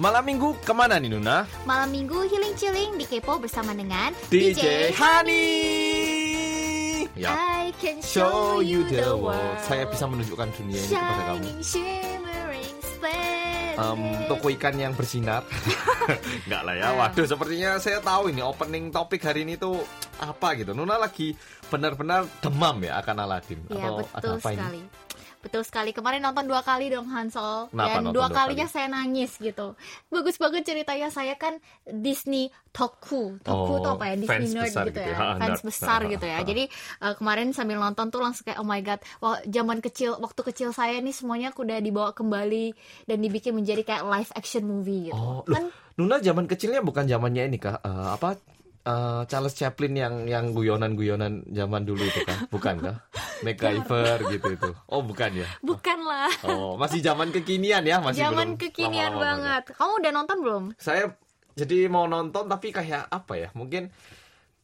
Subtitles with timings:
[0.00, 1.44] Malam minggu ke mana nih Nuna?
[1.68, 5.44] Malam minggu healing chilling di Kepo bersama dengan DJ Hani.
[7.12, 7.36] Ya.
[7.36, 9.60] I can show you the world.
[9.68, 11.48] Saya bisa menunjukkan dunia ini kepada kamu.
[13.80, 15.44] Um, toko ikan yang bersinar.
[16.48, 16.96] Enggak lah ya.
[16.96, 19.84] Waduh, sepertinya saya tahu ini opening topik hari ini tuh
[20.16, 20.72] apa gitu.
[20.72, 21.36] Nuna lagi
[21.68, 24.80] benar-benar demam ya akan Aladin Ya atau betul ada apa sekali.
[24.80, 25.09] ini?
[25.40, 25.90] Betul sekali.
[25.90, 27.72] Kemarin nonton dua kali dong Hansol.
[27.72, 28.74] Kenapa Dan dua dua kalinya kali?
[28.76, 29.72] saya nangis gitu.
[30.06, 31.08] Bagus banget ceritanya.
[31.08, 33.40] Saya kan Disney Toku.
[33.40, 34.14] Toku Oh, tuh apa ya?
[34.14, 35.08] Disney fans nerd gitu gitu ya.
[35.08, 35.16] ya.
[35.16, 36.36] Ha, Fans besar gitu ya.
[36.36, 36.44] ha.
[36.44, 39.00] Jadi eh, kemarin sambil nonton tuh langsung kayak oh my god.
[39.18, 44.04] Wah, zaman kecil waktu kecil saya nih semuanya udah dibawa kembali dan dibikin menjadi kayak
[44.06, 45.16] live action movie gitu.
[45.16, 47.80] Oh, kan Nuna zaman kecilnya bukan zamannya ini kah?
[47.80, 48.36] Eh, apa?
[48.82, 52.46] Eh, Charles Chaplin yang yang guyonan-guyonan zaman dulu itu kan?
[52.48, 52.96] Bukan kah?
[53.44, 54.70] MacGyver gitu itu.
[54.86, 55.48] Oh, bukan ya?
[55.64, 56.28] bukan lah.
[56.44, 59.62] Oh, masih zaman kekinian ya, masih Zaman belum kekinian lama-lama banget.
[59.76, 60.64] Kamu udah nonton belum?
[60.76, 61.16] Saya
[61.56, 63.48] jadi mau nonton tapi kayak apa ya?
[63.56, 63.88] Mungkin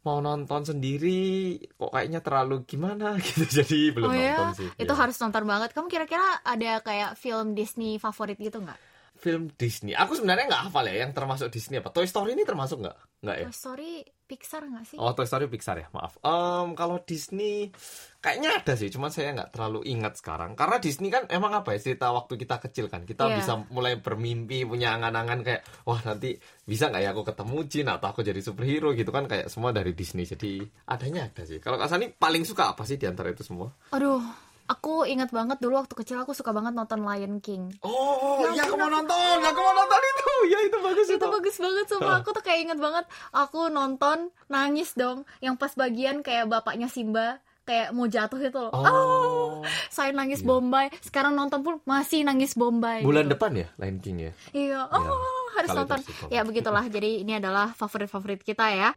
[0.04, 3.42] mau nonton sendiri kok kayaknya terlalu gimana gitu.
[3.42, 4.68] Jadi belum oh ya, nonton sih.
[4.76, 4.98] itu Ya.
[5.00, 5.70] harus nonton banget.
[5.72, 8.78] Kamu kira-kira ada kayak film Disney favorit gitu nggak?
[9.26, 9.98] Film Disney.
[9.98, 11.90] Aku sebenarnya nggak hafal ya yang termasuk Disney apa.
[11.90, 12.96] Toy Story ini termasuk nggak?
[13.26, 13.46] Nggak ya?
[13.50, 13.90] Toy Story
[14.26, 14.98] Pixar nggak sih?
[14.98, 16.18] Oh, Toy Story Pixar ya, maaf.
[16.18, 17.70] Em, kalau Disney
[18.18, 20.54] kayaknya ada sih, cuman saya nggak terlalu ingat sekarang.
[20.54, 23.38] Karena Disney kan emang apa ya cerita waktu kita kecil kan, kita Iya.
[23.38, 28.06] bisa mulai bermimpi, punya angan-angan kayak, wah nanti bisa nggak ya aku ketemu Jin atau
[28.10, 30.26] aku jadi superhero gitu kan kayak semua dari Disney.
[30.26, 30.58] Jadi
[30.90, 31.62] adanya ada sih.
[31.62, 33.70] Kalau Kak Sani paling suka apa sih di antara itu semua?
[33.94, 34.18] Aduh,
[34.66, 37.70] aku ingat banget dulu waktu kecil aku suka banget nonton Lion King.
[37.80, 40.24] Oh, Ya iya aku mau nonton, aku mau nonton itu.
[40.46, 41.16] Ya itu bagus itu.
[41.16, 45.74] Itu bagus banget sumpah aku tuh kayak inget banget aku nonton nangis dong yang pas
[45.74, 48.70] bagian kayak bapaknya Simba kayak mau jatuh itu loh.
[48.70, 49.58] Oh.
[49.90, 50.48] Saya nangis Iya.
[50.48, 50.86] Bombay.
[51.02, 53.02] Sekarang nonton pun masih nangis Bombay.
[53.02, 53.34] Bulan gitu.
[53.34, 54.32] depan ya Lion King ya.
[54.54, 55.10] Iya, oh Ya,
[55.56, 56.00] harus kalau nonton.
[56.30, 56.84] Ya begitulah.
[56.86, 58.94] Jadi ini adalah favorit-favorit kita ya.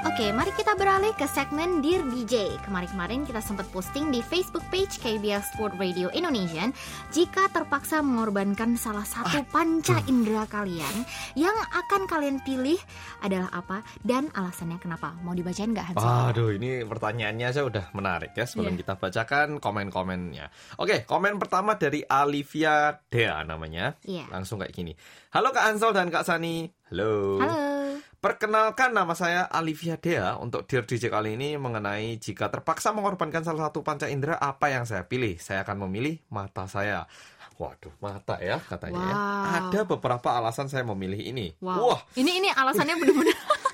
[0.00, 2.56] Oke, mari kita beralih ke segmen Dear DJ.
[2.64, 6.72] Kemarin-kemarin kita sempat posting di Facebook page KBS World Radio Indonesia.
[7.12, 11.04] Jika terpaksa mengorbankan salah satu panca indera kalian,
[11.36, 12.80] yang akan kalian pilih
[13.20, 15.12] adalah apa dan alasannya kenapa?
[15.20, 16.00] Mau dibacain nggak Hans?
[16.32, 18.80] Aduh, ini pertanyaannya saya udah menarik ya sebelum Iya.
[18.80, 20.48] kita bacakan komen-komennya.
[20.80, 24.00] Oke, komen pertama dari Alivia Dea namanya.
[24.08, 24.32] Iya.
[24.32, 24.96] Langsung kayak gini.
[25.36, 26.72] Halo Kak Ansel dan Kak Sani.
[26.88, 27.36] Halo.
[27.36, 27.79] Halo.
[28.20, 33.72] Perkenalkan nama saya Alivia Dea untuk Dear DJ kali ini mengenai jika terpaksa mengorbankan salah
[33.72, 35.40] satu panca indera apa yang saya pilih.
[35.40, 37.08] Saya akan memilih mata saya.
[37.56, 39.16] Waduh, mata ya katanya ya.
[39.16, 39.48] Wow.
[39.56, 41.56] Ada beberapa alasan saya memilih ini.
[41.64, 41.96] Wow.
[41.96, 43.40] Wah, Ini ini alasannya benar-benar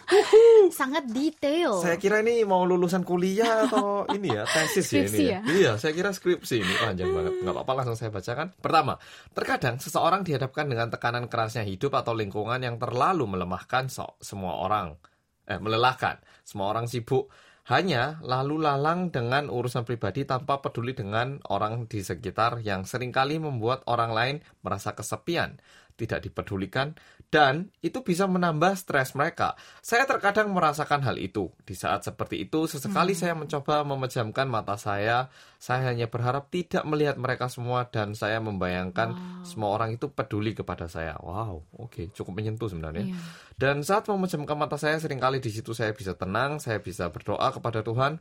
[0.78, 1.82] sangat detail.
[1.82, 5.30] Saya kira ini mau lulusan kuliah atau ini ya tesis ya ini ya.
[5.30, 5.40] ya?
[5.46, 7.32] Iya, saya kira skripsi ini panjang banget.
[7.42, 8.54] Nggak apa-apa langsung saya bacakan.
[8.58, 8.94] Pertama,
[9.34, 14.94] terkadang seseorang dihadapkan dengan tekanan kerasnya hidup atau lingkungan yang terlalu melemahkan so- semua orang.
[15.46, 16.18] Eh, melelahkan.
[16.42, 17.30] Semua orang sibuk
[17.66, 23.42] hanya lalu lalang dengan urusan pribadi tanpa peduli dengan orang di sekitar yang sering kali
[23.42, 25.58] membuat orang lain merasa kesepian,
[25.96, 26.92] tidak dipedulikan,
[27.32, 29.58] dan itu bisa menambah stres mereka.
[29.82, 31.50] Saya terkadang merasakan hal itu.
[31.66, 35.32] Di saat seperti itu, sesekali saya mencoba memejamkan mata saya.
[35.56, 40.86] Saya hanya berharap tidak melihat mereka semua dan saya membayangkan semua orang itu peduli kepada
[40.86, 41.18] saya.
[41.18, 43.10] Wow, oke, cukup menyentuh sebenarnya.
[43.10, 43.18] Iya.
[43.56, 47.50] Dan saat memejamkan mata saya, sering kali di situ saya bisa tenang, saya bisa berdoa
[47.50, 48.20] kepada Tuhan,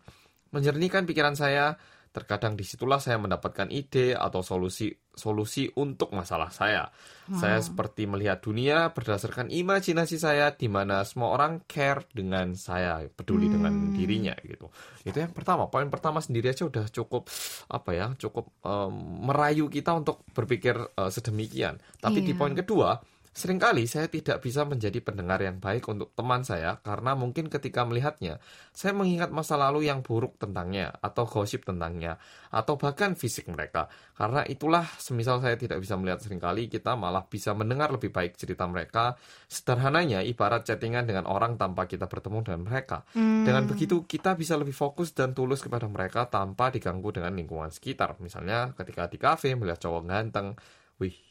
[0.55, 1.75] menjernihkan pikiran saya.
[2.15, 6.87] Terkadang di situlah saya mendapatkan ide atau solusi solusi untuk masalah saya.
[7.25, 13.51] Saya seperti melihat dunia berdasarkan imajinasi saya, di mana semua orang care dengan saya, peduli
[13.51, 14.69] dengan dirinya gitu.
[15.03, 15.67] Itu yang pertama.
[15.67, 17.27] Poin pertama sendiri aja udah cukup
[17.71, 18.93] apa ya, cukup em,
[19.25, 21.79] merayu kita untuk berpikir eh, sedemikian.
[21.99, 22.39] Tapi di Iya.
[22.39, 22.99] poin kedua,
[23.35, 28.39] Seringkali saya tidak bisa menjadi pendengar yang baik untuk teman saya karena mungkin ketika melihatnya,
[28.71, 32.15] saya mengingat masa lalu yang buruk tentangnya atau gosip tentangnya
[32.47, 33.91] atau bahkan fisik mereka.
[34.15, 38.39] Karena itulah semisal saya tidak bisa melihat sering kali kita malah bisa mendengar lebih baik
[38.39, 39.19] cerita mereka.
[39.51, 43.03] Sederhananya ibarat chattingan dengan orang tanpa kita bertemu dengan mereka.
[43.19, 48.15] Dengan begitu kita bisa lebih fokus dan tulus kepada mereka tanpa diganggu dengan lingkungan sekitar.
[48.23, 50.55] Misalnya ketika di kafe melihat cowok ganteng,
[51.03, 51.24] wih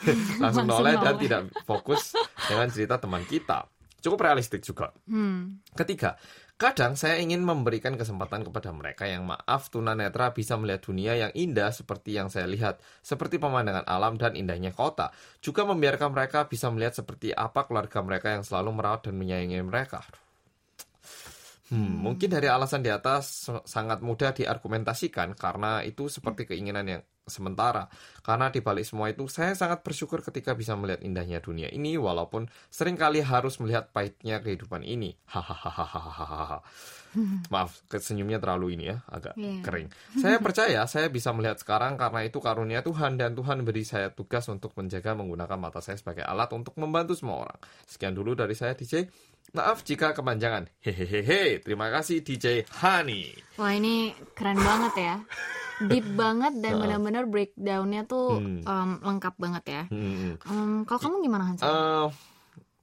[0.42, 2.16] langsung noleh dan tidak fokus
[2.48, 3.68] dengan cerita teman kita.
[4.00, 4.96] Cukup realistik juga.
[5.04, 5.60] Hmm.
[5.76, 6.16] Ketiga,
[6.56, 11.68] kadang saya ingin memberikan kesempatan kepada mereka yang maaf tunanetra bisa melihat dunia yang indah
[11.68, 15.12] seperti yang saya lihat, seperti pemandangan alam dan indahnya kota.
[15.44, 20.00] Juga membiarkan mereka bisa melihat seperti apa keluarga mereka yang selalu merawat dan menyayangi mereka.
[20.00, 20.30] Aduh.
[21.70, 27.88] Hmm, mungkin dari alasan di atas sangat mudah diargumentasikan karena itu seperti keinginan yang sementara.
[28.20, 32.48] Karena di balik semua itu saya sangat bersyukur ketika bisa melihat indahnya dunia ini walaupun
[32.68, 35.16] sering kali harus melihat pahitnya kehidupan ini.
[35.28, 36.60] Hahaha.
[37.50, 39.66] Maaf, senyumnya terlalu ini ya, agak Iya.
[39.66, 39.88] kering.
[40.22, 44.46] Saya percaya saya bisa melihat sekarang karena itu karunia Tuhan dan Tuhan beri saya tugas
[44.46, 47.58] untuk menjaga menggunakan mata saya sebagai alat untuk membantu semua orang.
[47.90, 49.10] Sekian dulu dari saya DJ.
[49.50, 50.70] Maaf jika kepanjangan.
[50.78, 51.58] Hehehe.
[51.58, 53.34] Terima kasih DJ Hani.
[53.58, 55.14] Wah ini keren banget ya.
[55.90, 58.62] Deep banget dan benar-benar breakdownnya tuh Hmm.
[58.62, 59.82] em, lengkap banget ya.
[59.90, 60.38] Hmm.
[60.38, 61.60] Em, kalau kamu gimana Hans?
[61.66, 62.06] Eh,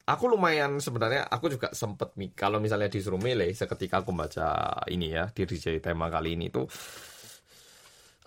[0.08, 5.28] aku lumayan sebenarnya aku juga sempet kalau misalnya disuruh milih seketika aku baca ini ya
[5.32, 6.64] di DJ tema kali ini tuh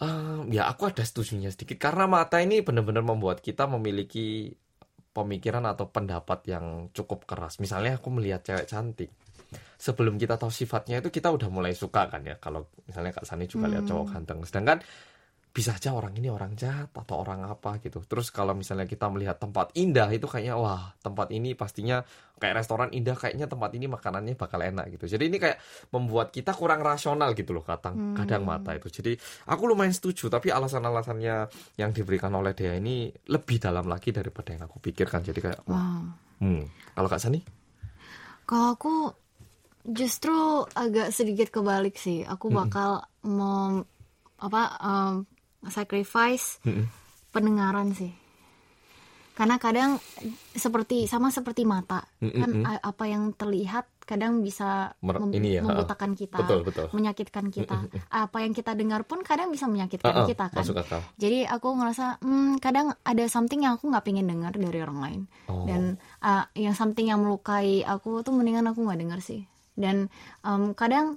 [0.00, 4.52] eh, ya aku ada setujunya sedikit karena mata ini benar-benar membuat kita memiliki
[5.10, 7.58] pemikiran atau pendapat yang cukup keras.
[7.58, 9.10] Misalnya aku melihat cewek cantik.
[9.80, 12.36] Sebelum kita tahu sifatnya itu kita udah mulai suka kan ya.
[12.38, 14.38] Kalau misalnya Kak Sani juga lihat cowok ganteng.
[14.46, 14.78] Sedangkan
[15.50, 17.98] bisa aja orang ini orang jahat atau orang apa gitu.
[18.06, 22.06] Terus kalau misalnya kita melihat tempat indah itu kayaknya wah tempat ini pastinya
[22.38, 25.10] kayak restoran indah kayaknya tempat ini makanannya bakal enak gitu.
[25.10, 25.58] Jadi ini kayak
[25.90, 28.88] membuat kita kurang rasional gitu loh kadang kadang mata itu.
[29.02, 29.18] Jadi
[29.50, 31.50] aku lumayan setuju tapi alasan-alasannya
[31.82, 35.26] yang diberikan oleh dia ini lebih dalam lagi daripada yang aku pikirkan.
[35.26, 36.02] Jadi kayak wah, Wow.
[36.46, 36.62] hmm.
[36.94, 37.42] kalau Kak Sani?
[38.46, 38.94] Kalau aku
[39.82, 42.22] justru agak sedikit kebalik sih.
[42.22, 43.82] Aku bakal mau
[44.40, 45.14] apa em,
[45.66, 46.88] sacrifice Mm-mm.
[47.28, 48.12] pendengaran sih.
[49.30, 49.96] Karena kadang
[50.52, 55.62] seperti sama seperti mata kan a- apa yang terlihat kadang bisa Mer- mem- ini ya,
[55.62, 56.86] membutakan kita, Betul, betul.
[56.92, 57.88] menyakitkan kita.
[58.10, 60.64] Apa yang kita dengar pun kadang bisa menyakitkan ah, kita kan.
[61.16, 65.20] Jadi aku ngerasa hmm, kadang ada something yang aku nggak pengen dengar dari orang lain
[65.46, 65.64] Oh.
[65.64, 69.46] dan uh, yang something yang melukai aku tuh mendingan aku nggak dengar sih.
[69.72, 70.10] Dan
[70.42, 71.16] um, kadang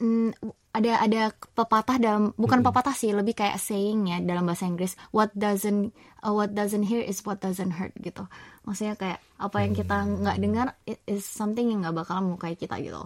[0.00, 0.32] mm,
[0.70, 5.34] ada ada pepatah dalam bukan pepatah sih lebih kayak saying ya dalam bahasa Inggris what
[5.34, 5.90] doesn't
[6.22, 8.22] uh, what doesn't hear is what doesn't hurt gitu.
[8.62, 12.78] Maksudnya kayak apa yang kita nggak dengar it is something yang nggak bakal melukai kita
[12.78, 13.02] gitu.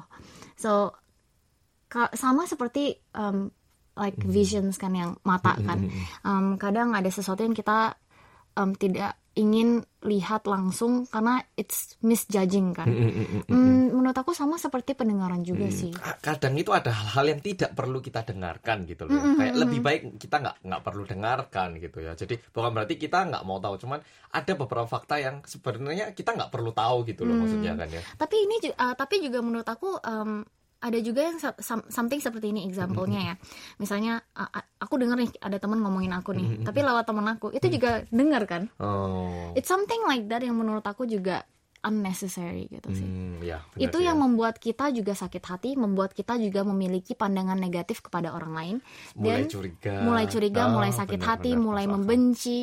[0.61, 0.93] So
[2.13, 3.49] sama seperti um,
[3.97, 5.89] like visions kan yang mata kan.
[6.27, 7.97] Um, kadang ada sesuatu yang kita
[8.61, 12.87] um, tidak ingin lihat langsung karena it's misjudging kan
[13.45, 15.91] Hmm, menurut aku sama seperti pendengaran juga sih
[16.23, 19.37] kadang itu ada hal-hal yang tidak perlu kita dengarkan gitu loh.
[19.37, 22.13] Kayak lebih baik kita nggak nggak perlu dengarkan gitu ya.
[22.17, 24.01] Jadi bukan berarti kita nggak mau tahu, cuman
[24.35, 28.03] ada beberapa fakta yang sebenarnya kita nggak perlu tahu gitu loh maksudnya kan ya.
[28.19, 30.43] tapi ini uh, tapi juga menurut aku um,
[30.85, 31.41] ada juga yang
[31.89, 33.35] something seperti ini example-nya ya.
[33.81, 34.21] Misalnya
[34.77, 38.45] aku dengar nih ada teman ngomongin aku nih tapi lewat teman aku itu juga dengar
[38.45, 38.69] kan?
[38.77, 39.57] Oh.
[39.57, 41.49] it's something like that yang menurut aku juga
[41.85, 43.05] unnecessary gitu sih.
[43.05, 44.23] Hmm, ya, benar itu sih yang ya.
[44.25, 48.77] membuat kita juga sakit hati, membuat kita juga memiliki pandangan negatif kepada orang lain.
[49.21, 52.59] Mulai dan curiga, mulai curiga, Ah, mulai sakit benar, hati, benar, mulai membenci,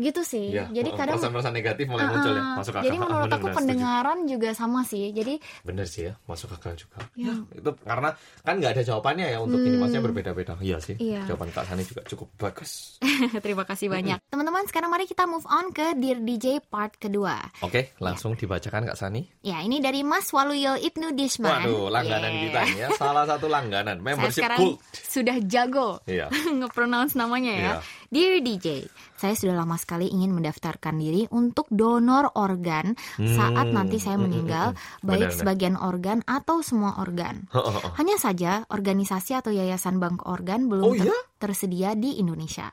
[0.00, 0.50] gitu sih.
[0.50, 2.84] Iya, jadi kadang perasaan-perasaan negatif mulai muncul ya, Ah, masuk akal.
[2.84, 3.58] jadi Ah, menurut benar, aku setuju.
[3.60, 5.04] pendengaran juga sama sih.
[5.10, 6.98] Jadi Bener sih ya, masuk akal juga.
[7.14, 7.30] Ya.
[7.30, 8.10] Ya, itu karena
[8.40, 10.54] kan nggak ada jawabannya ya untuk ini, maksudnya berbeda-beda.
[10.58, 11.24] Iya sih, Iya.
[11.26, 12.96] jawaban Kak Sani juga cukup bagus.
[13.44, 14.18] terima kasih banyak.
[14.26, 17.36] Teman-teman, sekarang mari kita move on ke Dear DJ part kedua.
[17.60, 19.28] Oke, langsung dibacakan Kak Sani.
[19.40, 21.60] Ya, ini dari Mas Waluyo Ibnu Dishman.
[21.62, 22.42] Waduh, langganan Yeah.
[22.42, 24.76] kita ya, salah satu langganan, Saya membership sekarang gold.
[24.94, 26.26] sudah jago Iya.
[26.30, 27.60] nge-pronounce namanya ya.
[27.60, 27.74] Iya.
[28.08, 28.66] Dear DJ,
[29.14, 33.74] saya sudah lama sekali ingin mendaftarkan diri untuk donor organ saat Hmm.
[33.74, 35.34] nanti saya meninggal, baik Benar-benar.
[35.34, 37.50] sebagian organ atau semua organ.
[37.98, 41.18] Hanya saja organisasi atau yayasan bank organ belum Oh, ter- iya?
[41.36, 42.70] tersedia di Indonesia.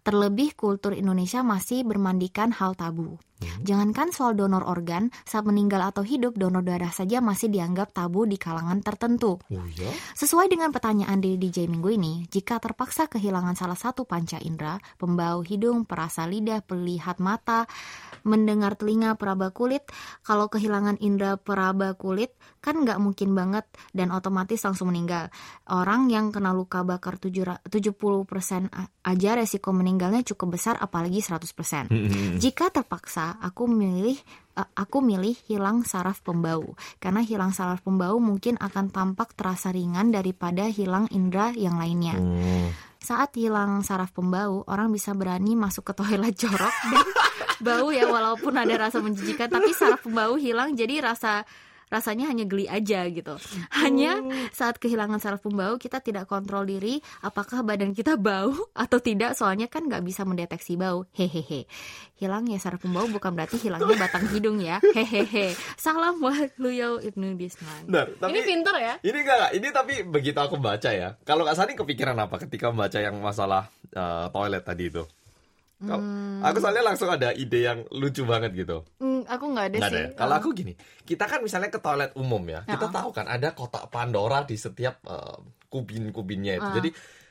[0.00, 3.18] Terlebih kultur Indonesia masih bermandikan hal tabu.
[3.42, 3.66] Hmm.
[3.66, 8.38] Jangankan soal donor organ, saat meninggal atau hidup, donor darah saja masih dianggap tabu di
[8.38, 9.42] kalangan tertentu.
[9.42, 9.90] Oh iya?
[10.14, 15.42] Sesuai dengan pertanyaan di DJ minggu ini, jika terpaksa kehilangan salah satu panca indera, pembau
[15.42, 17.66] hidung, perasa lidah, pelihat mata,
[18.22, 19.84] mendengar telinga, peraba kulit,
[20.22, 22.32] kalau kehilangan indera peraba kulit,
[22.64, 25.28] kan nggak mungkin banget dan otomatis langsung meninggal.
[25.68, 31.92] Orang yang kena luka bakar 7 70% a- aja resiko meninggalnya cukup besar apalagi 100%.
[31.92, 32.40] Hmm.
[32.40, 34.18] Jika terpaksa, aku milih
[34.54, 40.14] eh, aku milih hilang saraf pembau karena hilang saraf pembau mungkin akan tampak terasa ringan
[40.14, 42.14] daripada hilang indera yang lainnya.
[42.18, 42.70] Hmm.
[43.04, 47.06] Saat hilang saraf pembau, orang bisa berani masuk ke toilet jorok dan
[47.66, 51.44] bau ya walaupun ada rasa menjijikan tapi saraf pembau hilang jadi rasa
[51.94, 53.38] rasanya hanya geli aja gitu.
[53.72, 54.18] Hanya
[54.50, 59.66] saat kehilangan saraf pembau kita tidak kontrol diri apakah badan kita bau atau tidak soalnya
[59.66, 61.06] kan nggak bisa mendeteksi bau.
[61.12, 61.70] Hehehe.
[62.14, 64.82] Hilang ya saraf pembau bukan berarti hilangnya batang hidung ya.
[64.82, 65.54] Hehehe.
[65.76, 67.86] Salam buat Luyo Ibnu Disman.
[67.86, 68.94] Benar, tapi- Ini pinter ya.
[68.98, 71.14] Ini enggak, enggak, ini tapi begitu aku baca ya.
[71.22, 75.04] Kalau Kak Sani kepikiran apa ketika membaca yang masalah eh, toilet tadi itu?
[75.84, 76.00] Kau-
[76.40, 78.86] Aku soalnya langsung ada ide yang lucu banget gitu.
[78.96, 79.98] Hmm, aku nggak ada Nggak sih.
[79.98, 80.16] ada ya?
[80.16, 83.86] Kalau aku gini, kita kan misalnya ke toilet umum ya, kita tahu kan ada kotak
[83.88, 85.36] Pandora di setiap eh,
[85.68, 86.68] kubin-kubinnya itu.
[86.72, 86.90] Jadi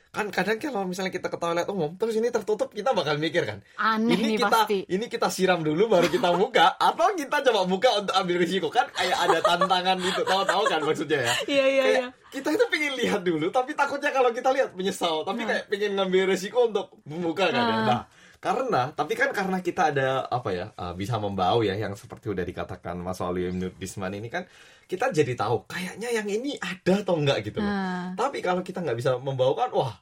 [0.09, 3.65] kan kadang kalau misalnya kita ke toilet umum terus ini tertutup kita bakal mikir kan
[3.75, 4.79] Aneh ini nih kita pasti.
[4.85, 8.85] ini kita siram dulu baru kita buka atau kita coba buka untuk ambil risiko kan
[8.93, 12.07] kayak ada tantangan gitu tahu-tahu kan maksudnya ya Iya iya iya.
[12.29, 16.29] kita itu pengen lihat dulu tapi takutnya kalau kita lihat menyesal tapi kayak pengen ngambil
[16.29, 17.81] resiko untuk membuka kan ya Ah.
[17.83, 18.01] nah
[18.43, 22.43] karena tapi kan karena kita ada apa ya uh, bisa membau ya yang seperti udah
[22.43, 24.43] dikatakan Mas Walu Disman ini kan
[24.83, 28.11] kita jadi tahu kayaknya yang ini ada atau enggak gitu loh Ah.
[28.13, 29.95] tapi kalau kita nggak bisa membau kan wah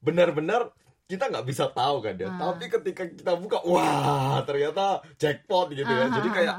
[0.00, 0.72] benar-benar
[1.04, 2.50] kita nggak bisa tahu kan ya Ah.
[2.50, 6.56] tapi ketika kita buka wah ternyata jackpot gitu ya Ah, jadi kayak.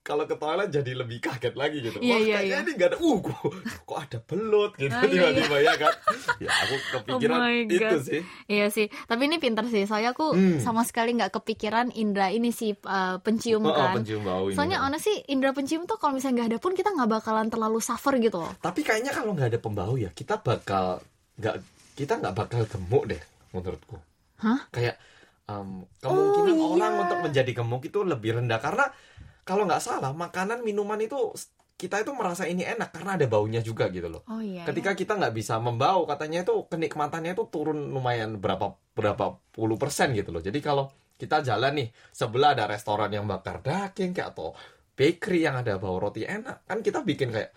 [0.00, 2.00] Kalau ke toilet jadi lebih kaget lagi gitu.
[2.00, 2.64] Iya, Wah, iya, kayaknya iya.
[2.64, 2.98] ini gak ada.
[2.98, 3.38] Uh, kok,
[3.84, 5.94] kok ada belut gitu Ah, iya, tiba-tiba ya kan.
[6.44, 8.00] Ya aku kepikiran Oh itu God.
[8.06, 8.20] sih.
[8.46, 9.84] Iya sih, tapi ini pinter sih.
[9.84, 10.62] Soalnya aku Hmm.
[10.62, 14.00] sama sekali nggak kepikiran indra ini sih uh, pencium Oh, oh, kan.
[14.00, 14.56] pencium bau ini.
[14.56, 17.82] Soalnya honest sih indra pencium tuh kalau misalnya nggak ada pun kita nggak bakalan terlalu
[17.82, 18.54] suffer gitu loh.
[18.62, 21.02] Tapi kayaknya kalau nggak ada pembau ya kita bakal
[21.36, 21.56] nggak
[21.98, 23.98] kita nggak bakal gemuk deh menurutku.
[24.40, 24.70] Hah?
[24.70, 24.96] Kayak
[25.50, 26.64] um, kemungkinan iya.
[26.64, 28.86] orang untuk menjadi gemuk itu lebih rendah karena
[29.48, 31.32] kalau nggak salah makanan minuman itu
[31.78, 34.26] kita itu merasa ini enak karena ada baunya juga gitu loh.
[34.28, 34.66] Oh iya.
[34.68, 40.10] Ketika kita nggak bisa membau, katanya itu kenikmatannya itu turun lumayan berapa berapa puluh persen
[40.12, 40.42] gitu loh.
[40.42, 44.52] Jadi kalau kita jalan nih sebelah ada restoran yang bakar daging kayak atau
[44.98, 47.54] bakery yang ada bau roti enak, kan kita bikin kayak,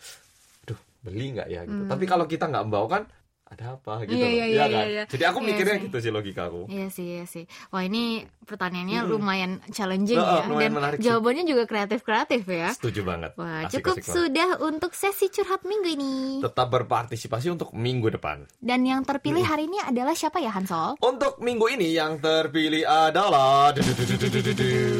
[0.69, 1.89] duh beli nggak ya gitu.
[1.89, 3.10] Tapi kalau kita nggak membau kan
[3.51, 4.17] ada apa gitu Hmm.
[4.17, 4.70] Iya, iya, iya, kan?
[4.72, 5.03] iya, iya.
[5.05, 5.84] Jadi aku Iya mikirnya sih.
[5.84, 6.62] gitu sih logikaku.
[6.65, 7.43] Iya sih, iya sih.
[7.67, 8.03] Wah ini
[8.41, 11.03] pertanyaannya lumayan challenging ya, lumayan dan menarik sih.
[11.03, 12.70] jawabannya juga kreatif-kreatif ya.
[12.72, 13.31] Setuju banget.
[13.36, 14.15] Wah Asik, cukup asik banget.
[14.15, 16.15] sudah untuk sesi curhat minggu ini.
[16.39, 18.48] Tetap berpartisipasi untuk minggu depan.
[18.58, 20.96] Dan yang terpilih hari ini adalah siapa ya Hansol?
[20.98, 23.75] Untuk minggu ini yang terpilih adalah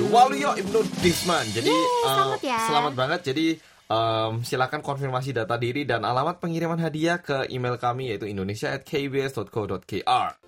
[0.08, 1.48] Waluyo Ibnu Disman.
[1.48, 2.60] Jadi Yeay, selamat ya.
[2.62, 3.20] selamat banget.
[3.24, 3.46] Jadi
[3.92, 10.41] em, silakan konfirmasi data diri dan alamat pengiriman hadiah ke email kami yaitu indonesia@kbs.co.kr.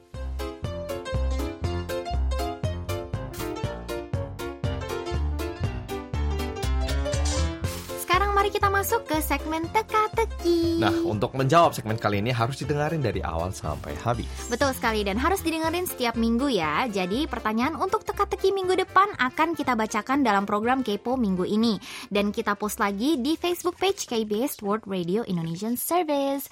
[8.54, 10.78] kita masuk ke segmen teka-teki.
[10.78, 14.30] Nah, untuk menjawab segmen kali ini harus didengarin dari awal sampai habis.
[14.46, 16.86] Betul sekali dan harus didengerin setiap minggu ya.
[16.86, 21.82] Jadi pertanyaan untuk teka-teki minggu depan akan kita bacakan dalam program Kepo minggu ini
[22.14, 26.46] dan kita post lagi di Facebook page KBS World Radio Indonesian Service.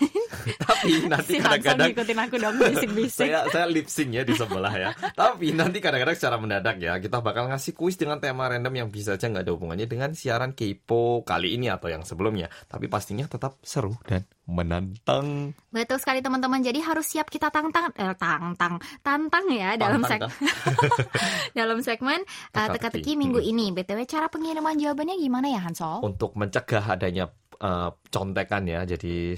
[0.64, 3.28] Tapi nanti kadang-kadang ngikutin aku dong bisik-bisik.
[3.28, 4.96] saya saya lip sync ya di sebelah ya.
[5.12, 9.20] Tapi nanti kadang-kadang secara mendadak ya kita bakal ngasih kuis dengan tema random yang bisa
[9.20, 12.46] aja nggak ada hubungannya dengan siaran Kepo kali ini atau yang sebelumnya.
[12.70, 15.56] Tapi pastinya tetap seru dan menantang.
[15.74, 16.62] Betul sekali teman-teman.
[16.62, 20.34] Jadi harus siap kita tantang eh, tantang tantang ya dalam seg Tantang,
[21.58, 22.74] dalam segmen uh, Teka-teki.
[22.78, 23.74] teka-teki minggu ini.
[23.74, 26.04] BTW cara pengiriman jawabannya gimana ya Hansol?
[26.06, 28.86] Untuk mencegah adanya eh, contekan ya.
[28.86, 29.34] Jadi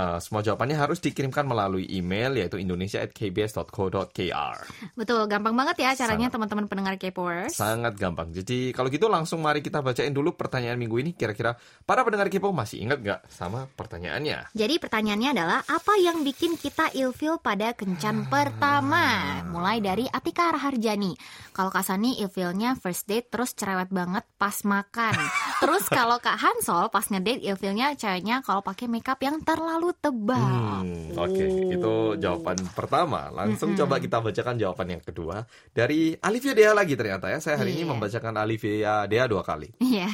[0.00, 4.56] eh, semua jawabannya harus dikirimkan melalui email yaitu indonesia@kbs.co.kr.
[4.96, 7.52] Betul, gampang banget ya caranya teman-teman pendengar K-Popers.
[7.52, 8.32] Sangat gampang.
[8.32, 11.12] Jadi kalau gitu langsung mari kita bacain dulu pertanyaan minggu ini.
[11.12, 11.52] Kira-kira
[11.84, 14.54] para pendengar Kepo masih ingat nggak sama pertanyaannya?
[14.54, 19.42] Jadi pertanyaannya adalah apa yang bikin kita ilfil pada kencan pertama?
[19.50, 21.18] Mulai dari Atika Raharjani.
[21.50, 25.18] Kalau Kak Sani ilfilnya first date terus cerewet banget pas makan.
[25.60, 30.80] Terus kalau Kak Hansol pas ngedate ilfilnya ceweknya kalau pakai makeup yang terlalu tebal.
[30.80, 33.28] Hmm, Oke, itu jawaban pertama.
[33.28, 37.38] Langsung coba kita bacakan jawaban yang kedua dari Alivia Dea lagi ternyata ya.
[37.38, 37.90] Saya hari ini Iya.
[37.92, 39.68] membacakan Alivia Dea dua kali.
[39.78, 40.08] Iya.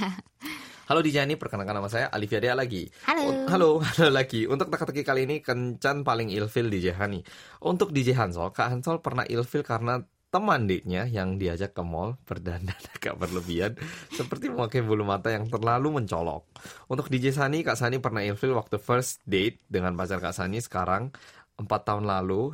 [0.87, 2.87] Halo Dijani, perkenalkan nama saya Alivia Dea lagi.
[3.07, 3.23] Halo.
[3.26, 4.47] Un- halo, halo lagi.
[4.47, 7.26] Untuk teka-teki kali ini kencan paling ilfil DJ Hani.
[7.59, 12.76] Untuk DJ Hansol, Kak Hansol pernah ilfil karena teman date-nya yang diajak ke mall berdandan
[12.99, 13.73] agak berlebihan
[14.12, 16.45] seperti memakai bulu mata yang terlalu mencolok.
[16.90, 21.14] Untuk DJ Sani, Kak Sani pernah ilfil waktu first date dengan pacar Kak Sani sekarang
[21.56, 22.52] empat tahun lalu.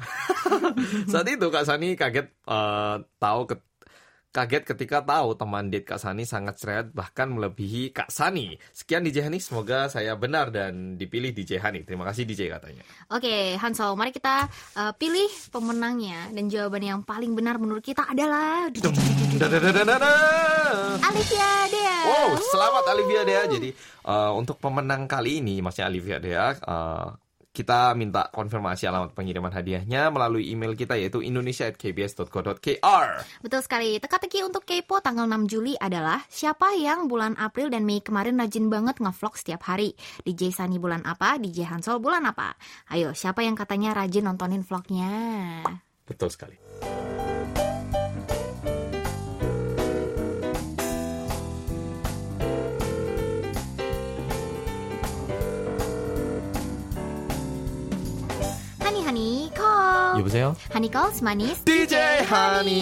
[1.10, 3.71] Saat itu Kak Sani kaget eh, tahu ke-
[4.32, 8.56] kaget ketika tahu teman date Kak Sani sangat cerewet bahkan melebihi Kak Sani.
[8.72, 11.84] Sekian DJ Hani, semoga saya benar dan dipilih DJ Hani.
[11.84, 12.80] Terima kasih DJ katanya.
[13.12, 14.48] Oke, Hansol, mari kita
[14.80, 18.72] uh, pilih pemenangnya dan jawaban yang paling benar menurut kita adalah.
[21.12, 21.98] Alicia Dea.
[22.08, 23.42] Wow, selamat Olivia Dea.
[23.52, 23.68] Jadi
[24.08, 27.20] uh, untuk pemenang kali ini, maksudnya Olivia Dea, uh,
[27.52, 33.06] kita minta konfirmasi alamat pengiriman hadiahnya melalui email kita yaitu indonesia@kbs.co.kr.
[33.44, 34.00] Betul sekali.
[34.00, 38.72] Teka-teki untuk Kepo tanggal 6 Juli adalah siapa yang bulan April dan Mei kemarin rajin
[38.72, 39.92] banget ngevlog setiap hari.
[40.24, 41.36] DJ Sani bulan apa?
[41.36, 42.56] DJ Hansol bulan apa?
[42.88, 45.12] Ayo, siapa yang katanya rajin nontonin vlognya?
[46.08, 46.56] Betul sekali.
[60.21, 60.21] call.
[60.21, 60.55] 여보세요?
[60.69, 61.57] Hani calls manis.
[61.65, 62.81] DJ Hani.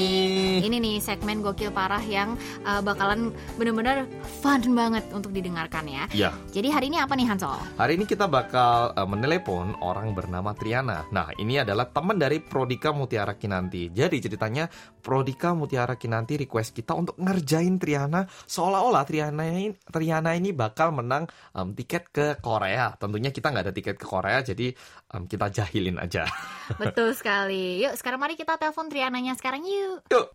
[0.63, 2.35] Ini nih segmen gokil parah yang
[2.67, 4.07] uh, bakalan bener-bener
[4.43, 6.03] fun banget untuk didengarkan ya.
[6.11, 7.57] Ya, Jadi hari ini apa nih Hansol?
[7.79, 11.07] hari ini kita bakal uh, menelepon orang bernama Triana.
[11.11, 13.91] Nah, ini adalah teman dari Prodika Mutiara Kinanti.
[13.91, 14.67] Jadi ceritanya
[15.01, 21.29] Prodika Mutiara Kinanti request kita untuk ngerjain Triana seolah-olah Triana ini, Triana ini bakal menang
[21.53, 22.95] um, tiket ke Korea.
[22.97, 24.73] Tentunya kita nggak ada tiket ke Korea, jadi
[25.13, 26.25] um, kita jahilin aja.
[26.81, 27.81] Betul sekali.
[27.85, 30.03] Yuk sekarang mari kita telepon Triananya sekarang yuk.
[30.11, 30.27] Yuk.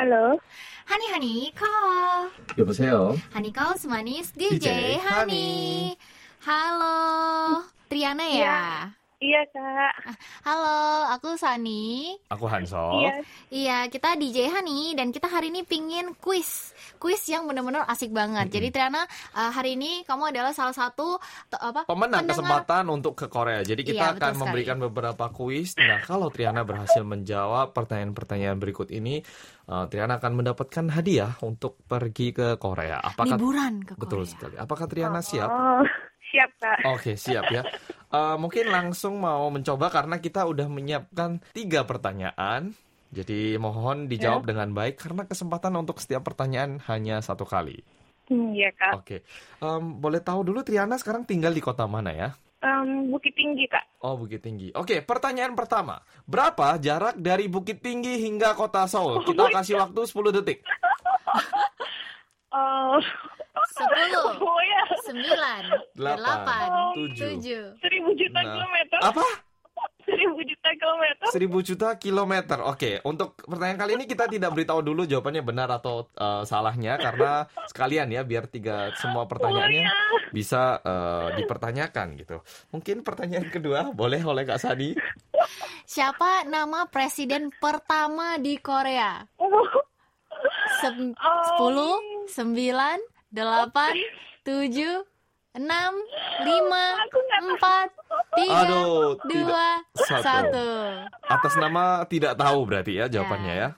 [0.00, 0.40] Halo,
[0.88, 2.32] Hani Hani call.
[2.56, 3.20] 여보세요.
[3.36, 5.04] Hani calls manis DJ, DJ Hani.
[5.04, 5.46] Hani.
[6.40, 6.96] Halo,
[7.92, 8.60] Triana ya?
[9.25, 9.93] iya kak.
[10.43, 10.77] Halo,
[11.09, 12.13] aku Sani.
[12.27, 13.01] Aku Hansol.
[13.01, 13.13] Iya,
[13.49, 16.71] Iya, kita DJ Hani dan kita hari ini pingin kuis.
[16.95, 18.49] Kuis yang benar-benar asik banget.
[18.49, 19.01] Jadi Triana,
[19.33, 21.17] uh, hari ini kamu adalah salah satu
[21.47, 21.83] to- apa?
[21.83, 23.61] Pemenang pendengar- kesempatan untuk ke Korea.
[23.61, 24.41] Jadi Iya, kita betul akan sekali.
[24.41, 25.73] memberikan beberapa kuis.
[25.75, 29.25] Nah, kalau Triana berhasil menjawab pertanyaan-pertanyaan berikut ini,
[29.65, 33.01] uh, Triana akan mendapatkan hadiah untuk pergi ke Korea.
[33.01, 34.29] Apakah liburan ke betul Korea.
[34.29, 34.55] sekali?
[34.55, 35.49] Apakah Triana siap?
[35.49, 35.81] Oh,
[36.29, 36.77] siap kak.
[36.85, 37.63] Oke, siap ya.
[38.15, 42.71] Uh, mungkin langsung mau mencoba karena kita udah menyiapkan tiga pertanyaan.
[43.11, 44.55] Jadi mohon dijawab Ya.
[44.55, 47.83] dengan baik karena kesempatan untuk setiap pertanyaan hanya satu kali.
[48.27, 48.93] Iya kak.
[48.97, 49.17] Oke,
[49.59, 52.29] Em, boleh tahu dulu Triana sekarang tinggal di kota mana ya?
[52.59, 53.85] Em, Bukit Tinggi kak.
[53.99, 54.73] Oh, Bukit Tinggi.
[54.73, 56.01] Oke, pertanyaan pertama.
[56.25, 59.21] Berapa jarak dari Bukit Tinggi hingga kota Seoul?
[59.21, 60.63] Kita kasih waktu 10 detik.
[62.55, 62.95] Oh,
[63.67, 65.63] Sepuluh, oh ya, sembilan,
[65.93, 67.63] Delapan, tujuh.
[67.77, 68.53] seribu juta Nah.
[68.53, 68.99] kilometer.
[69.01, 69.25] Apa?
[70.05, 71.25] Seribu juta kilometer.
[71.33, 72.57] 1000 juta kilometer.
[72.61, 77.31] Oke, untuk pertanyaan kali ini kita tidak beritahu dulu jawabannya benar atau eh, salahnya karena
[77.65, 79.89] sekalian ya biar tiga semua pertanyaannya
[80.29, 82.37] bisa eh, dipertanyakan gitu.
[82.69, 84.93] Mungkin pertanyaan kedua boleh oleh Kak Sadi?
[85.83, 89.25] Siapa nama presiden pertama di Korea?
[89.35, 89.49] Oh,
[90.85, 91.41] Oh.
[91.45, 91.95] Sepuluh,
[92.27, 92.99] sembilan,
[93.35, 93.93] delapan,
[94.41, 95.03] tujuh,
[95.53, 95.91] enam,
[96.41, 97.19] lima, tahu.
[97.45, 97.87] empat,
[98.33, 100.23] tiga, Aduh, dua, Satu.
[100.23, 100.67] satu.
[101.21, 103.69] Atas nama tidak tahu berarti ya jawabannya ya.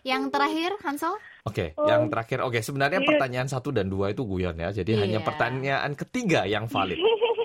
[0.00, 1.16] Yang terakhir, Hansol?
[1.44, 1.84] Oke, Oh.
[1.84, 2.40] yang terakhir.
[2.40, 3.08] Oke, sebenarnya Iya.
[3.08, 4.72] pertanyaan satu dan dua itu guyon ya.
[4.72, 5.26] Jadi hanya Iya.
[5.28, 6.96] pertanyaan ketiga yang valid.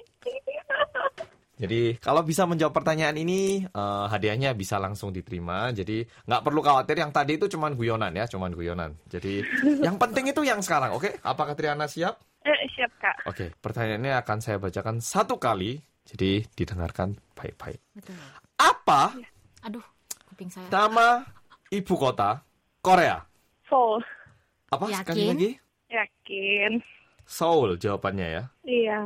[1.56, 5.72] Jadi kalau bisa menjawab pertanyaan ini, eh, hadiahnya bisa langsung diterima.
[5.72, 7.00] Jadi nggak perlu khawatir.
[7.00, 8.92] Yang tadi itu cuman guyonan ya, cuman guyonan.
[9.08, 9.40] Jadi
[9.88, 10.92] yang penting itu yang sekarang.
[10.92, 12.20] Oke, apakah Triana siap?
[12.46, 13.26] eh, siap kak.
[13.26, 15.80] Oke, pertanyaannya akan saya bacakan satu kali.
[16.06, 17.82] Jadi didengarkan baik-baik.
[17.98, 18.14] Betul.
[18.62, 19.18] Apa
[19.66, 19.82] Aduh,
[20.30, 20.70] kuping saya.
[20.70, 21.26] nama
[21.74, 22.46] ibu kota
[22.78, 23.26] Korea?
[23.66, 24.06] Seoul.
[24.70, 24.98] Apa Yakin?
[25.02, 25.50] sekali lagi?
[25.90, 26.72] Yakin.
[27.26, 28.44] Seoul jawabannya ya.
[28.62, 29.00] Iya.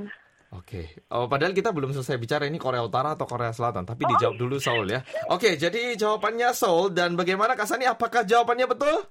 [0.49, 4.33] Oke, oh, padahal kita belum selesai bicara ini Korea Utara atau Korea Selatan, tapi dijawab
[4.33, 5.05] dulu Seoul ya.
[5.29, 7.85] Oke, jadi jawabannya Seoul dan bagaimana Kak Sani?
[7.85, 9.05] Apakah jawabannya betul?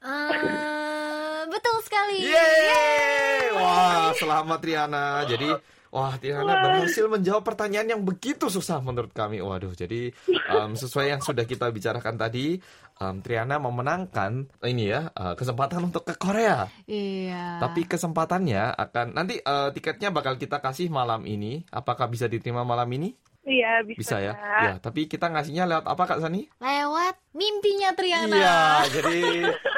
[0.00, 2.32] Eh, betul sekali.
[2.32, 3.52] Yeay!
[3.60, 5.20] Wah, selamat Triana.
[5.28, 5.52] Jadi,
[5.94, 9.40] wah Triana berhasil menjawab pertanyaan yang begitu susah menurut kami.
[9.40, 12.58] Waduh, jadi em, sesuai yang sudah kita bicarakan tadi,
[12.98, 16.68] em, Triana memenangkan ini ya eh, kesempatan untuk ke Korea.
[16.88, 17.62] Iya.
[17.62, 21.64] Tapi kesempatannya akan nanti eh, tiketnya bakal kita kasih malam ini.
[21.70, 23.27] Apakah bisa diterima malam ini?
[23.48, 24.32] Iya, bisa, Bisa ya.
[24.36, 24.60] kak.
[24.60, 26.52] Ya, tapi kita ngasihnya lewat apa Kak Sani?
[26.60, 28.36] lewat mimpinya Triana.
[28.36, 28.60] Iya,
[29.00, 29.18] jadi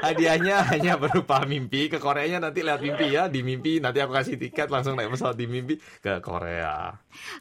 [0.03, 1.87] hadiahnya hanya berupa mimpi.
[1.87, 3.31] Ke Koreanya nanti lewat mimpi ya.
[3.31, 6.91] Di mimpi nanti aku kasih tiket langsung naik pesawat di mimpi ke Korea.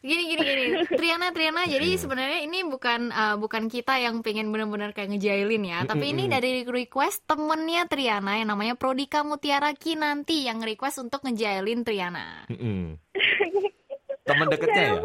[0.05, 0.65] Gini gini gini.
[0.85, 1.65] Triana Triana.
[1.65, 6.29] Jadi sebenarnya ini bukan uh, bukan kita yang pengen benar-benar kayak ngejailin ya, tapi ini
[6.29, 12.45] dari request temennya Triana yang namanya Prodika Mutiara Kinanti yang request untuk ngejailin Triana.
[14.29, 15.01] Teman deketnya ya?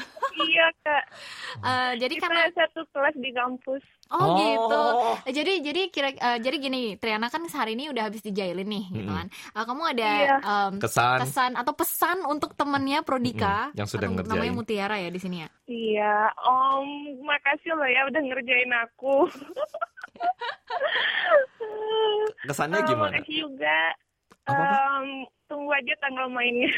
[0.00, 0.46] Ya.
[0.46, 1.04] iya kak.
[1.60, 3.82] Eh, jadi Kita karena satu kelas di kampus.
[4.08, 4.78] oh, gitu.
[4.78, 5.14] Oh.
[5.22, 8.84] Eh, Jadi jadi kira eh, jadi gini, Triana kan sehari ini udah habis dijailin nih,
[8.90, 9.16] gitu Mm-mm.
[9.16, 9.26] kan.
[9.28, 10.36] Eh, kamu ada Iya.
[10.40, 11.18] em, Kesan.
[11.20, 14.58] kesan atau pesan untuk temennya Prodika Mm-mm, yang sedang atau namanya ngerjain.
[14.58, 15.48] Mutiara ya di sini ya.
[15.66, 16.86] Iya, Om,
[17.22, 19.14] makasih loh ya udah ngerjain aku.
[22.42, 23.14] Kesannya gimana?
[23.18, 23.78] Makasih juga.
[25.50, 26.70] Tunggu aja tanggal mainnya.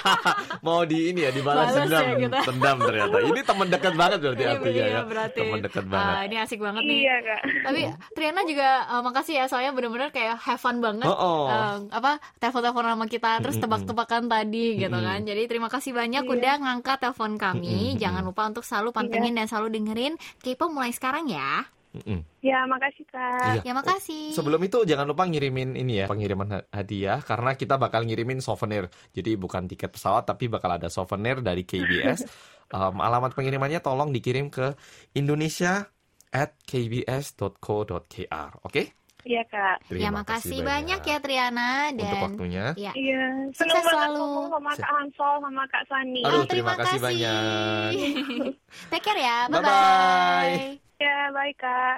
[0.66, 2.38] Mau di ini ya dibalas Balas dendam, ya kita.
[2.46, 3.16] dendam ternyata.
[3.20, 5.02] Ini teman dekat banget berarti Iya, artinya iya, ya.
[5.02, 5.40] berarti.
[5.42, 6.14] Teman dekat banget.
[6.14, 6.96] Ah, ini asik banget nih.
[6.96, 7.40] iya, Kak.
[7.64, 7.80] Tapi
[8.14, 11.04] Triana juga eh, makasih ya soalnya bener-bener kayak have fun banget.
[11.04, 11.42] Oh, oh.
[11.46, 15.20] Eh, apa telepon-telepon sama kita terus tebak-tebakan tadi gitu kan.
[15.20, 16.30] Jadi terima kasih banyak Iya.
[16.30, 17.98] udah ngangkat telepon kami.
[17.98, 21.66] Jangan lupa untuk selalu pantengin dan selalu dengerin K-pop mulai sekarang ya.
[21.94, 22.20] Mm-mm.
[22.42, 23.40] Ya, makasih, Kak.
[23.54, 23.60] Iya.
[23.62, 24.34] Ya makasih.
[24.34, 28.90] Sebelum itu jangan lupa ngirimin ini ya pengiriman ha- hadiah karena kita bakal ngirimin souvenir.
[29.14, 32.26] Jadi bukan tiket pesawat tapi bakal ada souvenir dari KBS.
[32.74, 34.74] Um, alamat pengirimannya tolong dikirim ke
[35.14, 35.84] Indonesia
[36.32, 38.50] at kbs.co.kr.
[38.66, 39.03] Oke?
[39.23, 39.83] Iya, Kak.
[39.91, 42.65] ya makasih banyak ya Triana untuk dan waktunya.
[42.73, 42.95] ya.
[42.95, 44.23] Iya, Sukses senang banget selalu.
[44.23, 46.21] ngomong sama Kak Hansol, sama Kak Sani.
[46.23, 47.91] Aduh, Oh, terima kasih banyak.
[48.87, 49.37] Take care ya.
[49.45, 49.67] Bye Bye-bye.
[49.67, 50.55] bye.
[50.97, 51.97] Ya, baik, Kak.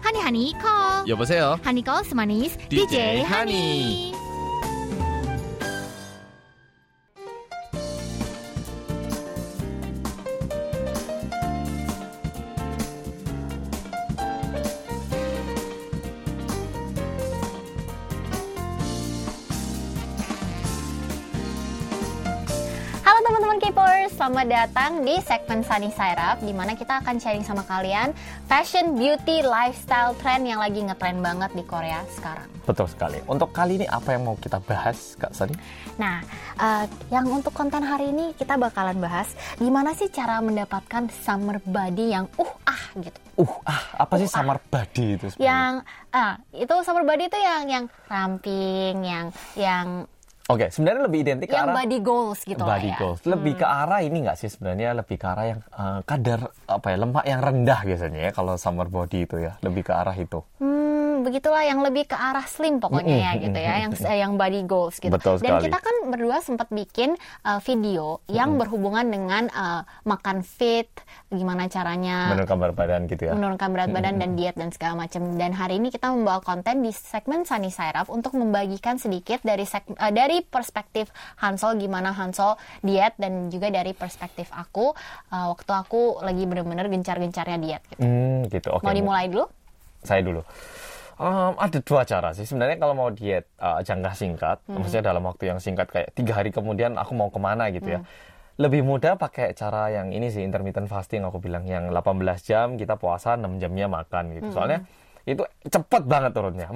[0.00, 1.04] Hani Hani call.
[1.04, 1.60] 여보세요.
[1.60, 3.68] Hani call semanis DJ DJ Hani.
[4.08, 4.21] Halo
[24.43, 28.11] Selamat datang di segmen Sunny Side Up di mana kita akan sharing sama kalian
[28.43, 32.51] fashion, beauty, lifestyle trend yang lagi ngetrend banget di Korea sekarang.
[32.67, 33.23] Betul sekali.
[33.23, 35.55] Untuk kali ini apa yang mau kita bahas, Kak Sani?
[35.95, 36.19] Nah,
[36.59, 39.31] eh, yang untuk konten hari ini kita bakalan bahas
[39.63, 43.19] gimana sih cara mendapatkan summer body yang uh ah gitu.
[43.39, 45.47] Uh, ah, apa sih summer body itu sebenarnya?
[45.47, 45.73] Yang
[46.11, 49.25] ah itu summer body itu yang yang ramping, yang
[49.55, 49.87] yang
[50.51, 52.97] Oke, sebenarnya lebih identik ke yang arah body goals gitu lah body ya.
[52.99, 53.19] goals.
[53.23, 56.97] Lebih ke arah ini nggak sih sebenarnya lebih ke arah yang eh, kadar apa ya
[56.99, 60.43] lemak yang rendah biasanya ya kalau summer body itu ya lebih ke arah itu.
[60.59, 60.92] Hmm,
[61.23, 65.09] begitulah yang lebih ke arah slim pokoknya ya gitu ya, yang yang body goals gitu.
[65.09, 65.71] Betul Dan sekali.
[65.71, 67.15] kita kan berdua sempat bikin
[67.47, 70.91] uh, video yang berhubungan dengan uh, makan fit,
[71.31, 73.33] gimana caranya Menurunkan berat badan gitu ya.
[73.33, 75.39] menurunkan berat badan dan diet dan segala macam.
[75.39, 79.95] Dan hari ini kita membawa konten di segmen Sunny Up untuk membagikan sedikit dari seg-
[79.95, 81.09] eh, dari perspektif
[81.39, 84.91] Hansol gimana Hansol diet dan juga dari perspektif aku
[85.31, 87.81] eh, waktu aku lagi bener-bener gencar-gencarnya diet.
[87.87, 88.01] Gitu.
[88.03, 88.69] Hmm, gitu.
[88.73, 88.83] Oke.
[88.83, 89.47] Mau dimulai dulu?
[90.03, 90.43] Saya dulu.
[91.13, 94.81] Um, ada dua cara sih sebenarnya kalau mau diet uh, jangka singkat, Hmm.
[94.81, 97.95] maksudnya dalam waktu yang singkat kayak tiga hari kemudian aku mau ke mana gitu Hmm.
[97.95, 97.99] ya.
[98.53, 102.97] Lebih mudah pakai cara yang ini sih intermittent fasting aku bilang yang 18 jam kita
[102.97, 104.49] puasa 6 jamnya makan gitu.
[104.49, 104.55] Hmm.
[104.57, 104.79] Soalnya
[105.25, 106.69] itu cepet banget turunnya.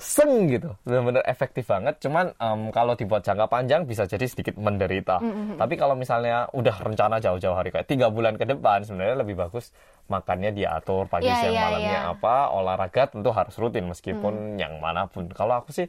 [0.00, 2.00] Seng gitu, benar-benar efektif banget.
[2.00, 5.20] Cuman em, kalau dibuat jangka panjang bisa jadi sedikit menderita.
[5.20, 9.36] Hmm, Tapi kalau misalnya udah rencana jauh-jauh hari kayak tiga bulan ke depan, sebenarnya lebih
[9.36, 9.70] bagus
[10.08, 12.12] makannya diatur pagi, Iya, siang, iya, malamnya iya.
[12.16, 15.28] apa olahraga tentu harus rutin meskipun yang mana pun.
[15.30, 15.86] Kalau aku sih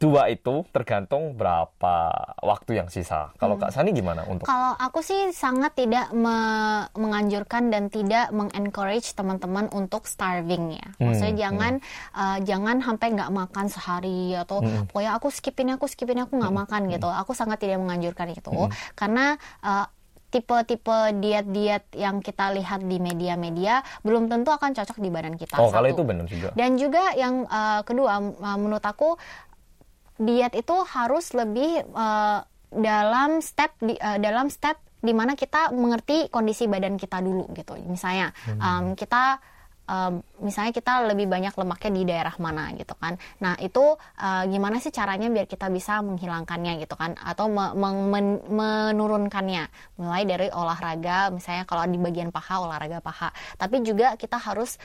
[0.00, 1.94] dua itu tergantung berapa
[2.40, 3.36] waktu yang sisa.
[3.36, 9.12] Kalau Kak Sani gimana untuk Kalau aku sih sangat tidak me- menganjurkan dan tidak mengencourage
[9.12, 10.88] teman-teman untuk starving ya.
[10.96, 11.72] Maksudnya Hmm, jangan
[12.16, 14.88] uh, jangan sampai nggak makan sehari atau Hmm.
[14.88, 17.08] pokoknya aku skipin aku skipin aku nggak makan gitu.
[17.12, 19.84] Aku sangat tidak menganjurkan itu karena uh,
[20.30, 25.58] tipe-tipe diet-diet yang kita lihat di media-media belum tentu akan cocok di badan kita.
[25.58, 25.94] Oh, kalau satu.
[25.98, 26.48] itu benar juga.
[26.54, 29.18] Dan juga yang uh, kedua, uh, menurut aku
[30.20, 36.28] diet itu harus lebih uh, dalam step di, uh, dalam step di mana kita mengerti
[36.28, 37.72] kondisi badan kita dulu gitu.
[37.88, 39.40] Misalnya um, kita
[39.88, 43.16] um, misalnya kita lebih banyak lemaknya di daerah mana gitu kan.
[43.40, 47.72] Nah itu uh, gimana sih caranya biar kita bisa menghilangkannya gitu kan atau me-
[48.12, 49.66] men- menurunkannya
[49.98, 53.32] mulai dari olahraga misalnya kalau di bagian paha olahraga paha.
[53.56, 54.76] Tapi juga kita harus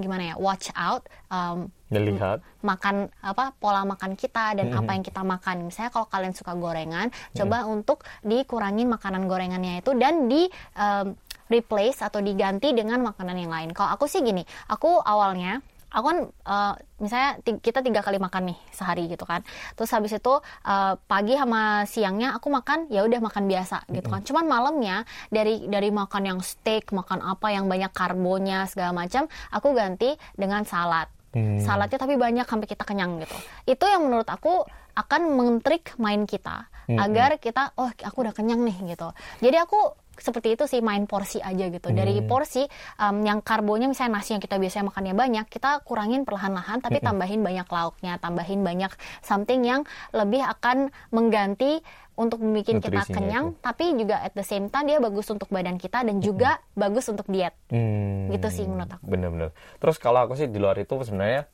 [0.00, 5.24] gimana ya watch out um, Melihat makan apa pola makan kita dan apa yang kita
[5.24, 5.72] makan.
[5.72, 11.16] Misalnya kalau kalian suka gorengan, coba untuk dikurangin makanan gorengannya itu dan di um,
[11.48, 13.72] replace atau diganti dengan makanan yang lain.
[13.72, 18.58] Kalau aku sih gini, aku awalnya aku kan uh, misalnya kita tiga kali makan nih
[18.72, 19.40] sehari gitu kan
[19.72, 20.34] terus habis itu
[20.68, 25.64] uh, pagi sama siangnya aku makan ya udah makan biasa gitu kan cuman malamnya dari
[25.64, 31.08] dari makan yang steak makan apa yang banyak karbonya segala macam aku ganti dengan salad
[31.28, 31.60] Hmm.
[31.60, 33.36] saladnya tapi banyak sampai kita kenyang gitu.
[33.68, 34.64] Itu yang menurut aku
[34.96, 39.12] akan mentrik main kita Hmm, agar kita oh aku udah kenyang nih gitu.
[39.44, 39.76] Jadi aku
[40.18, 41.88] seperti itu sih main porsi aja gitu.
[41.88, 42.26] Dari Hmm.
[42.26, 42.66] porsi
[42.98, 47.40] um, yang karbonya misalnya nasi yang kita biasanya makannya banyak, kita kurangin perlahan-lahan tapi tambahin
[47.40, 51.80] banyak lauknya, tambahin banyak something yang lebih akan mengganti
[52.18, 53.62] untuk bikin kita kenyang, itu.
[53.62, 57.30] tapi juga at the same time dia bagus untuk badan kita dan juga bagus untuk
[57.30, 57.54] diet.
[57.70, 59.06] Hmm, Gitu sih menurut aku.
[59.06, 59.54] Bener-bener.
[59.78, 61.46] Terus kalau aku sih di luar itu sebenarnya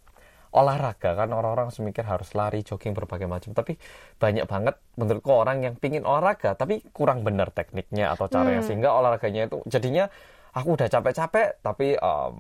[0.55, 3.51] olahraga kan orang-orang semikir harus lari, jogging berbagai macam.
[3.53, 3.75] Tapi
[4.23, 8.69] banyak banget menurutku orang yang pingin olahraga tapi kurang benar tekniknya atau caranya Hmm.
[8.71, 10.07] sehingga olahraganya itu jadinya
[10.55, 12.35] aku udah capek-capek tapi em,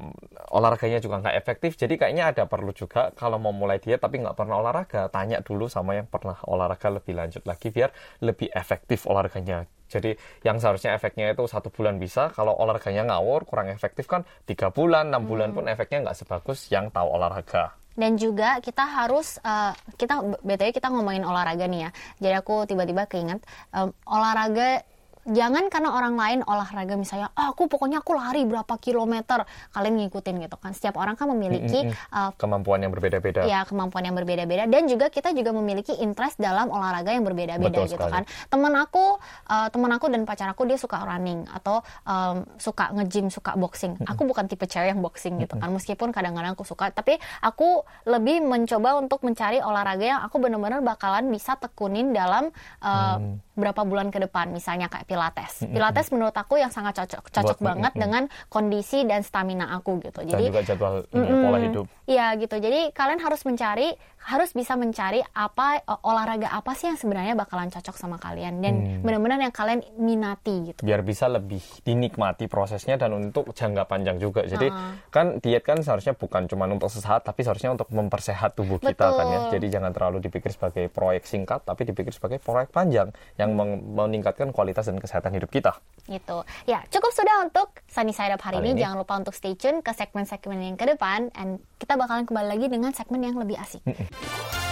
[0.54, 1.74] olahraganya juga nggak efektif.
[1.74, 5.66] Jadi kayaknya ada perlu juga kalau mau mulai diet tapi nggak pernah olahraga tanya dulu
[5.66, 7.90] sama yang pernah olahraga lebih lanjut lagi biar
[8.22, 9.66] lebih efektif olahraganya.
[9.90, 10.14] Jadi
[10.46, 15.10] yang seharusnya efeknya itu satu bulan bisa, kalau olahraganya ngawur kurang efektif kan tiga bulan,
[15.10, 17.83] enam bulan pun efeknya nggak sebagus yang tahu olahraga.
[17.94, 21.90] Dan juga kita harus eh, kita btw kita ngomongin olahraga nih ya.
[22.22, 24.82] Jadi aku tiba-tiba keinget em, olahraga
[25.26, 30.34] jangan karena orang lain olahraga misalnya, ah aku pokoknya aku lari berapa kilometer, kalian ngikutin
[30.40, 30.70] gitu kan.
[30.70, 33.44] Setiap orang kan memiliki eh, Kemampuan yang berbeda-beda.
[33.44, 37.88] ya kemampuan yang berbeda-beda dan juga kita juga memiliki interest dalam olahraga yang berbeda-beda Betul
[37.88, 38.12] gitu sekali.
[38.12, 42.92] kan teman aku eh, teman aku dan pacar aku dia suka running atau em, suka
[42.92, 46.90] nge-gym suka boxing aku bukan tipe cewek yang boxing gitu kan meskipun kadang-kadang aku suka
[46.90, 52.92] tapi aku lebih mencoba untuk mencari olahraga yang aku benar-benar bakalan bisa tekunin dalam eh,
[53.14, 53.38] Hmm.
[53.54, 57.68] berapa bulan ke depan misalnya kayak pilates pilates menurut aku yang sangat cocok cocok Buat-
[57.70, 58.02] banget mm-mm.
[58.02, 61.40] dengan kondisi dan stamina aku gitu Dan jadi juga jadwal Mm-mm.
[61.40, 61.86] pola hidup.
[62.04, 62.58] Iya gitu.
[62.58, 63.88] Jadi kalian harus mencari,
[64.20, 69.00] harus bisa mencari apa olahraga apa sih yang sebenarnya bakalan cocok sama kalian dan Hmm.
[69.00, 70.80] benar-benar yang kalian minati gitu.
[70.80, 74.44] biar bisa lebih dinikmati prosesnya dan untuk jangka panjang juga.
[74.44, 75.00] Jadi Ah.
[75.08, 79.24] kan diet kan seharusnya bukan cuma untuk sesaat tapi seharusnya untuk mempersehat tubuh kita kan
[79.24, 79.38] ya.
[79.40, 79.52] Betul.
[79.54, 83.52] Jadi jangan terlalu dipikir sebagai proyek singkat tapi dipikir sebagai proyek panjang yang
[83.88, 85.76] meningkatkan kualitas dan kesehatan hidup kita.
[86.08, 86.38] Gitu.
[86.64, 88.80] Ya, cukup sudah untuk Sunny Side Up hari, Hari ini.
[88.80, 88.82] ini.
[88.82, 92.66] Jangan lupa untuk stay tune ke segmen-segmen yang ke depan and kita bakalan kembali lagi
[92.72, 93.84] dengan segmen yang lebih asik.
[93.84, 94.63] Cukup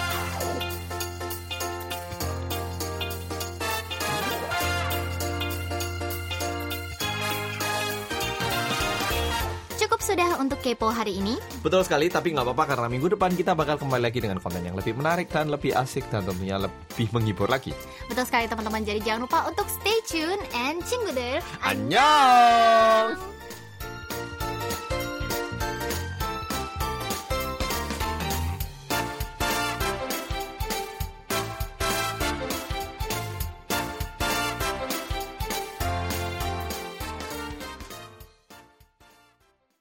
[10.13, 11.41] sudah untuk kepo hari ini.
[11.65, 14.77] Betul sekali, tapi nggak apa-apa karena minggu depan kita bakal kembali lagi dengan konten yang
[14.77, 17.73] lebih menarik dan lebih asik dan tentunya lebih menghibur lagi.
[18.13, 18.85] Betul sekali teman-teman.
[18.85, 21.41] Jadi jangan lupa untuk stay tune and cingguder.
[21.65, 23.42] Annyeong!